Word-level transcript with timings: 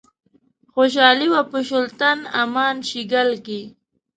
خوشحالي 0.73 1.27
وه 1.33 1.41
په 1.51 1.59
شُلتن، 1.67 2.19
امان 2.43 2.75
شیګل 2.89 3.29
کښي 3.45 3.61